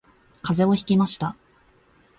[0.41, 1.35] 風邪をひきました